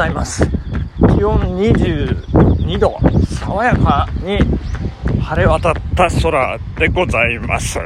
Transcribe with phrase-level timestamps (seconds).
[0.00, 0.48] ざいます。
[1.14, 2.98] 気温22度
[3.38, 4.38] 爽やかに
[5.20, 7.78] 晴れ渡った空でございます。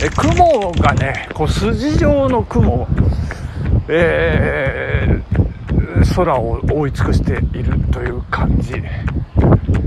[0.00, 2.88] え雲がねこう筋状の雲
[3.90, 8.74] えー、空を覆い尽くしているという感じ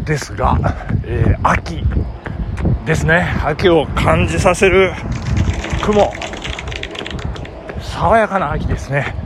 [0.05, 0.57] ですが、
[1.03, 1.83] えー、秋
[2.85, 3.25] ですね。
[3.43, 4.93] 秋を感じさせる
[5.83, 6.11] 雲。
[7.81, 9.20] 爽やかな秋ですね。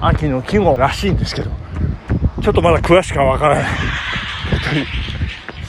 [0.00, 1.50] 秋の季語らしいんですけど
[2.42, 3.64] ちょっとまだ詳しくはわからない。
[3.64, 3.72] 本
[4.70, 4.86] 当に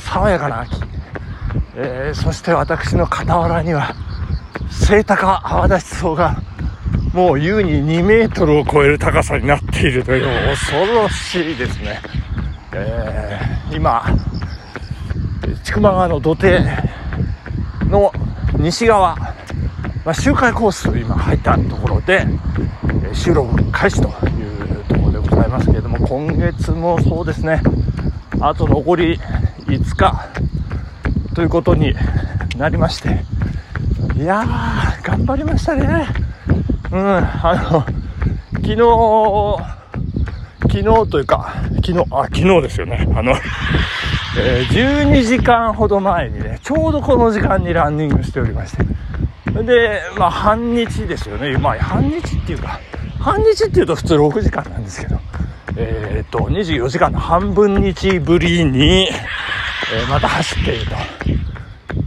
[0.03, 0.81] 爽やかな秋、
[1.75, 3.95] えー、そして私の傍らには
[4.69, 6.41] セイタカ泡立ち草が
[7.13, 11.99] もう優に2メートルを超える高さになっているという恐ろしいですね、
[12.73, 14.05] えー、今
[15.63, 16.59] 千曲川の土手
[17.89, 18.11] の
[18.57, 19.33] 西側、ま
[20.11, 22.25] あ、周回コース今入ったところで
[23.13, 27.61] 収録開始というところでございますけれども今月もそうですね
[28.39, 29.17] あと残り
[29.65, 30.29] 5日
[31.33, 31.93] ということに
[32.57, 33.23] なりまして
[34.15, 36.27] いやー頑張りましたね
[36.91, 37.85] うん、あの、
[38.61, 38.77] 昨日、
[40.61, 43.05] 昨日というか、昨日、あ、昨日ですよね。
[43.13, 43.33] あの、
[44.39, 48.96] えー、12時間ほど前にね、ちょうどこの時間にランニングしておりまして。
[49.63, 51.57] で、まあ、半日ですよね。
[51.57, 52.79] まあ、半日っていうか、
[53.19, 55.19] 半日っていうと普通6時間なんですけど、
[55.75, 60.95] えっ、と、24時間の半分日ぶりに、えー、また走っていると。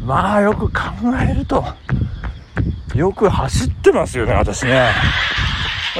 [0.04, 0.72] まあ、よく考
[1.28, 1.64] えると、
[2.94, 4.90] よく走ってますよね、私ね。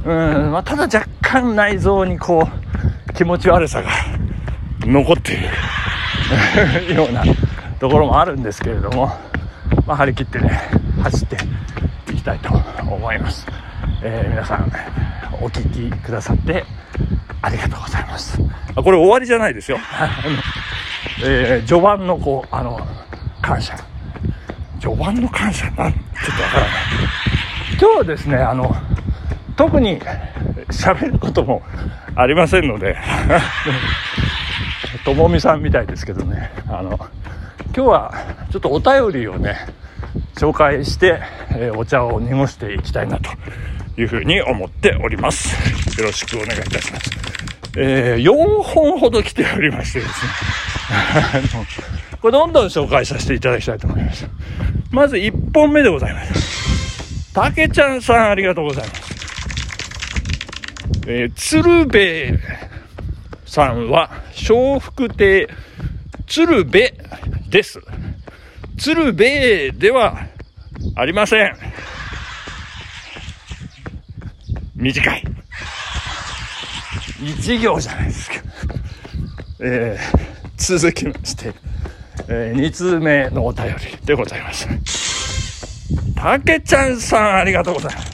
[0.05, 2.47] うん、まあただ若干内臓にこ
[3.09, 3.91] う気持ち悪さが
[4.81, 5.37] 残ってい
[6.89, 7.25] るような
[7.81, 9.07] ところもあるんですけれども、
[9.87, 10.61] まあ、張り切ってね
[11.03, 11.37] 走って
[12.13, 12.51] いきたいと
[12.83, 13.47] 思います、
[14.03, 14.71] えー、皆さん
[15.41, 16.65] お聴きくださって
[17.45, 18.41] ありがとうございます。
[18.75, 19.79] あこれ終わりじゃないですよ。
[21.23, 22.81] えー、序盤のこうあの
[23.43, 23.77] 感謝。
[24.81, 26.01] 序盤の感謝なんちょ
[26.33, 26.71] っとわからない。
[27.79, 28.77] 今日はですねあの
[29.57, 30.01] 特に
[30.71, 31.63] 喋ることも
[32.17, 32.97] ありませんので。
[35.05, 36.99] ともみさんみたいですけどね、あの、
[37.67, 38.15] 今日は
[38.51, 39.57] ちょっとお便りをね、
[40.35, 43.31] 紹介して、えー、お茶を濁していきたいなと
[44.01, 46.01] いうふうに思っております。
[46.01, 47.34] よろしくお願いいたします。
[47.77, 50.31] えー、4本ほど来ておりましてですね、
[52.23, 54.29] これどんどん紹介させていただきたいと思います。
[54.91, 57.33] まず1本目でございます。
[57.33, 59.15] たけちゃんさんありがとうございます。
[61.07, 62.39] えー、鶴瓶
[63.45, 64.11] さんは、
[64.49, 65.49] 笑福亭
[66.27, 66.91] 鶴瓶
[67.51, 67.81] です。
[68.79, 70.27] 鶴瓶では
[70.97, 71.57] ありません。
[74.77, 75.34] 短い。
[77.21, 78.37] 一行じゃないですか。
[79.61, 80.19] えー、
[80.57, 81.53] 続きまして、
[82.29, 84.69] えー、2通目のお便りでございます。
[86.17, 88.11] たけちゃんさんありがとうございます。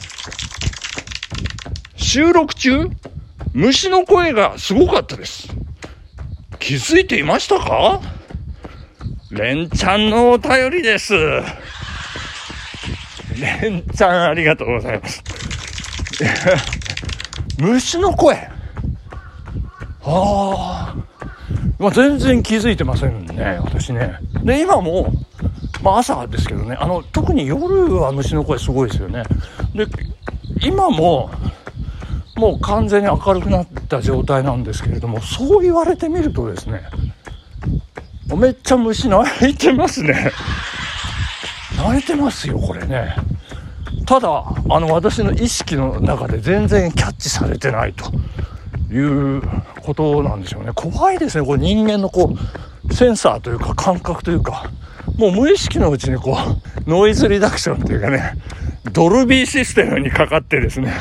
[1.95, 2.89] 収録中、
[3.53, 5.47] 虫の声がすごかったです。
[6.59, 8.01] 気づいていましたか？
[9.31, 11.13] レンちゃんのお便りです。
[13.39, 15.23] レンちゃんありがとうございます。
[17.57, 18.50] 虫の声
[20.11, 21.11] ああ。
[21.79, 24.19] まあ、全然気づいてませんね、私ね。
[24.43, 25.11] で、今も、
[25.81, 29.23] まあ朝ですけどね、あの、特に夜は虫の声すごいですよね。
[29.73, 29.87] で、
[30.63, 31.31] 今も、
[32.35, 36.83] もう完全に明るくなった状態なんですけれども、そう言われてみるとですね、
[38.35, 40.31] めっちゃ虫鳴いてますね。
[41.77, 43.15] 鳴いてますよ、これね。
[44.05, 48.11] ただ、あの、私の意識の中で全然キャッチされてないと
[48.93, 49.41] いう
[49.81, 50.71] ことなんでしょうね。
[50.73, 52.35] 怖いですね、これ人間のこ
[52.89, 54.71] う、センサーというか感覚というか、
[55.17, 56.37] もう無意識のうちにこ
[56.85, 58.33] う、ノイズリダクションというかね、
[58.93, 60.93] ドルビーシステムにかかってですね、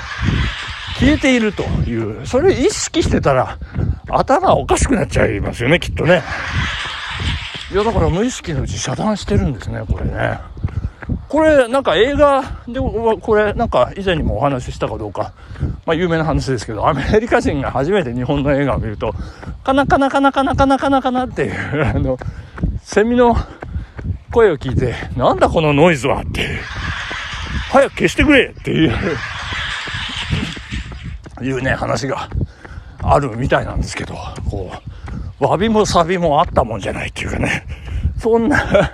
[0.99, 3.59] 消えているという、それを意識してたら、
[4.11, 6.23] 頭おかしくなっちゃいますよね、きっとね。
[7.73, 10.38] いや、だから無意識のうち遮断してるんですね、これね。
[11.31, 15.32] これ、なんか映画で、これ、なんか以前にもお話ししたかどうか、
[15.87, 19.15] まあ有名な話ですけど、アメリカ人が初めて日本の映画を見ると、
[19.62, 22.19] カナカナカナカナカナカナカナっていう、あの、
[22.82, 23.37] セミの
[24.32, 26.49] 声を聞いて、なんだこのノイズはって、
[27.71, 28.93] 早く消してくれっていう。
[31.43, 32.29] いうね、話が
[33.03, 34.15] あるみたいなんですけど、
[34.50, 34.73] こ
[35.41, 37.65] う、わびもさびもあったもんじゃないっていうかね、
[38.19, 38.93] そんな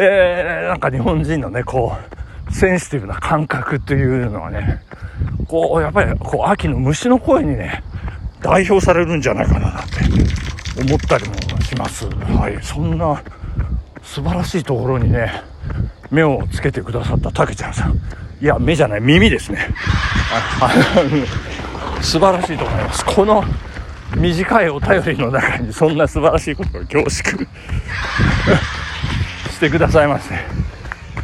[0.00, 1.96] えー、なんか日本人のね、こ
[2.48, 4.82] う、センシティブな感覚っていうのはね、
[5.46, 7.82] こう、やっぱり、こう、秋の虫の声にね、
[8.40, 9.98] 代表されるんじゃないかななんて
[10.82, 12.06] 思ったりもします。
[12.08, 12.58] はい。
[12.62, 13.22] そんな
[14.02, 15.42] 素晴らしいところにね、
[16.10, 18.00] 目をつけてくださったたけちゃんさん。
[18.40, 19.68] いや、目じゃない、耳ですね。
[22.00, 23.04] 素晴らしいと思います。
[23.04, 23.44] この
[24.16, 27.46] 短いお便りの中にそんな素晴らしいことを凝縮
[29.60, 30.36] してくださいまして。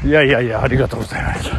[0.06, 1.56] いやいやいや、ありがとうございました。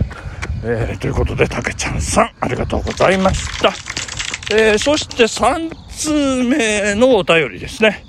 [0.64, 3.74] えー、ということで、たけちゃんさん、ありがとうございました。
[4.56, 8.06] えー、そして3通目のお便りですね。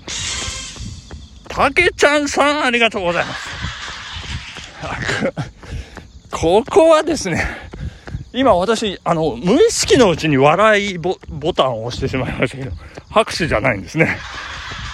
[1.48, 3.48] たけちゃんさん、ありがとうございます。
[6.30, 7.46] ここはですね、
[8.34, 11.16] 今私、あの、無意識のうちに笑いボ
[11.54, 12.72] タンを押してしまいましたけど、
[13.08, 14.18] 拍手じゃないんですね。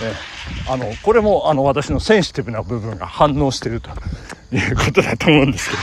[0.00, 0.33] え
[0.68, 3.90] あの、これも、あの、私のセンシティブな部分が反応してると
[4.52, 5.82] いうことだと思うんですけど、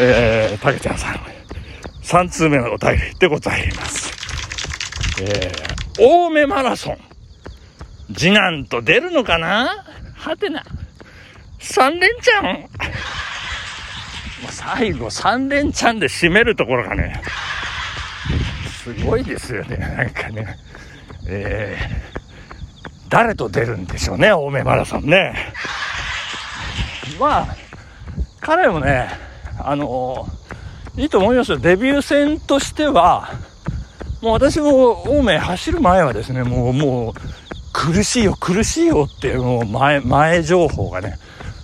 [0.00, 1.20] えー、たけちゃんさん、
[2.02, 4.12] 3通目のお便りでございます。
[5.20, 6.98] えー、青梅マラソン、
[8.14, 9.84] 次男と出るのかな？
[10.14, 10.64] はてな。
[11.58, 12.68] 3連チャン？
[14.50, 17.20] 最後3連チャンで締めるところがね、
[18.84, 20.56] すごいですよね、なんかね。
[21.26, 22.17] えー、
[23.08, 25.34] 誰と出るんでしょうね、青梅マラソンね。
[27.18, 27.56] まあ、
[28.40, 29.08] 彼もね、
[29.58, 30.26] あの
[30.96, 31.58] いいと思いますよ。
[31.58, 33.30] デビュー戦としては、
[34.20, 37.14] もう私も青梅走る前はですね、もう、もう、
[37.72, 41.18] 苦しいよ、苦しいよっていう、もう前、前情報がね、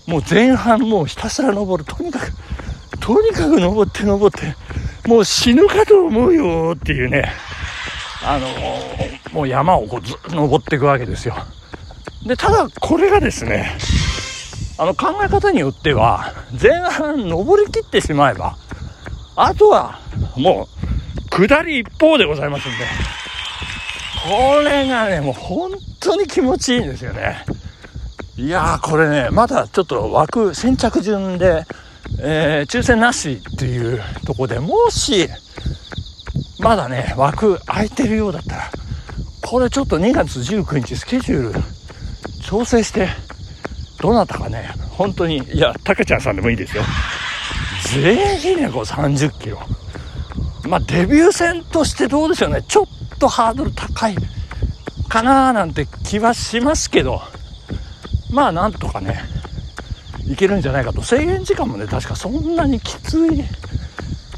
[0.06, 1.84] もう前半もうひたすら登る。
[1.84, 2.32] とにかく、
[3.00, 4.54] とにかく登って登って、
[5.08, 7.32] もう死ぬかと思うよっていうね、
[8.22, 11.34] あのー、もう山をこうずっと登っていくわけですよ。
[12.24, 13.76] で、ただこれがですね、
[14.78, 18.56] あの考え方によっては、前半登りきってしまえば、
[19.34, 19.98] あとは
[20.36, 20.68] も
[21.32, 22.78] う下り一方でございますんで、
[24.24, 27.44] これがね、もう本当に気持ちいいんですよね。
[28.36, 31.64] いやー、これね、まだちょっと枠、先着順で、
[32.20, 35.28] えー、抽選なしっていうとこでもし、
[36.60, 38.70] まだね、枠空いてるようだったら、
[39.44, 41.60] これちょっと2月19日スケジュール
[42.42, 43.08] 調整して、
[44.00, 46.82] どなたかね、本当に、いや、たけちゃんさんでもいいですよ。
[48.02, 49.60] ぜひね、こう30キロ。
[50.68, 52.62] まあ、デビュー戦としてどうでしょうね。
[52.66, 54.16] ちょっとハードル高い
[55.08, 57.20] かなーなんて気はしますけど、
[58.30, 59.18] まあ、なんとかね、
[60.26, 63.44] いけるんじゃないかと制限時間もね確かそんなにきつい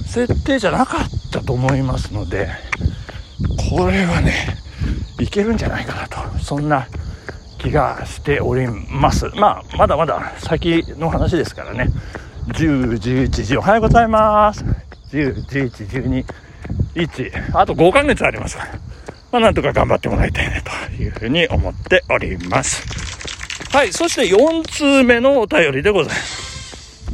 [0.06, 2.48] 設定じゃなかったと思いますので
[3.70, 4.65] これはね
[5.18, 6.38] いけるんじゃないかなと。
[6.38, 6.86] そんな
[7.58, 9.26] 気がしております。
[9.34, 11.90] まあまだまだ先の話ですからね。
[12.48, 14.64] 10、11時おはようございます。
[15.10, 16.24] 10、11、12、
[16.94, 18.56] 1あと5ヶ月あります。
[18.56, 18.72] から
[19.32, 22.86] まあなんとか頑張ってもらいたいねというふうに思っております。
[23.72, 27.06] はい、そして4通目のお便りでございます。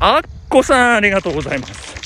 [0.00, 1.97] あっこさん、ありがとうございます。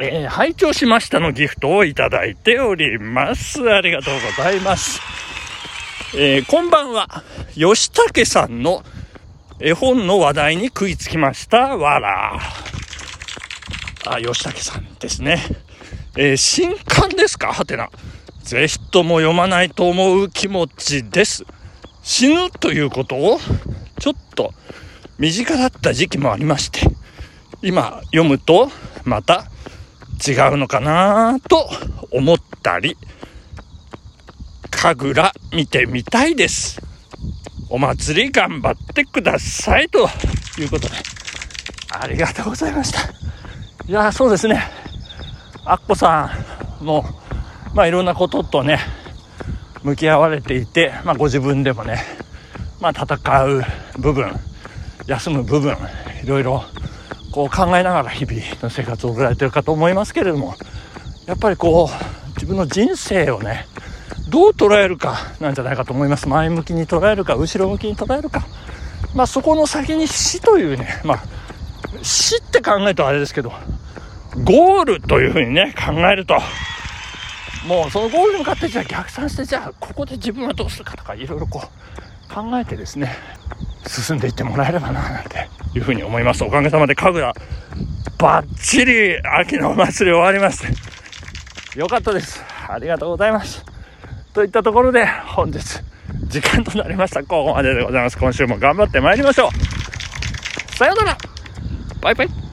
[0.00, 3.62] えー、拝聴しましたのギフトをいただいております。
[3.70, 5.00] ありがとうございます。
[6.16, 7.22] えー、こんばんは。
[7.54, 8.82] 吉武さんの
[9.60, 11.76] 絵本の話題に食いつきました。
[11.76, 12.40] わら。
[14.06, 15.40] あ、吉武さんですね。
[16.16, 17.52] えー、新刊ですか？
[17.52, 17.88] はてな。
[18.42, 21.44] ぜひとも読まないと思う気持ちです。
[22.02, 23.38] 死ぬということを、
[24.00, 24.52] ちょっと
[25.18, 26.80] 身近だった時期もありまして、
[27.62, 28.70] 今読むと
[29.04, 29.46] また
[30.26, 31.68] 違うのかなと
[32.12, 32.96] 思ったり、
[34.70, 36.80] 神楽見てみたいです。
[37.70, 40.08] お祭り頑張ってくださいと
[40.58, 40.94] いうことで、
[41.90, 43.00] ありがとうございました。
[43.86, 44.62] いや、そうですね。
[45.64, 46.30] アッコさ
[46.80, 47.04] んも、
[47.74, 48.78] まあいろんなこととね、
[49.82, 52.02] 向き合われていて、まあご自分でもね、
[52.80, 53.62] まあ戦う
[53.98, 54.32] 部分、
[55.06, 55.76] 休む部分、
[56.22, 56.64] いろいろ
[57.34, 60.54] こう考えながら日々の生活を送られてるかと思いますけれども、
[61.26, 63.66] やっぱりこう、自分の人生をね、
[64.28, 66.28] どう捉えるかなんじゃないかと思います。
[66.28, 68.46] 前向きに捉えるか、後ろ向きに捉えるか。
[69.16, 71.22] まあそこの先に死というね、まあ
[72.04, 73.52] 死って考えるとあれですけど、
[74.44, 76.38] ゴールというふうにね、考えると、
[77.66, 83.12] もうそのゴールに向かってじゃあ逆算して、じゃあここで自分はどうするかとか、いろいろこう考えてですね、
[83.88, 86.44] 進んでいってもらえればな、なんていうふうに思います。
[86.44, 87.40] おかげさまで神楽、
[88.18, 90.60] バッチリ秋のお祭り終わりまし
[91.72, 92.42] て、よかったです。
[92.68, 93.64] ありがとうございます。
[94.32, 95.60] といったところで、本日、
[96.28, 97.22] 時間となりました。
[97.22, 98.18] ここまででございます。
[98.18, 100.76] 今週も頑張ってまいりましょう。
[100.76, 101.18] さようなら
[102.00, 102.43] バイバイ